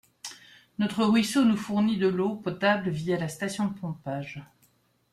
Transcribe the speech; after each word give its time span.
Notre 0.79 1.03
ruisseau 1.05 1.45
nous 1.45 1.55
fournit 1.55 1.99
de 1.99 2.07
l’eau 2.07 2.35
potable 2.35 2.89
via 2.89 3.19
la 3.19 3.27
station 3.27 3.67
de 3.67 3.77
pompage. 3.77 4.43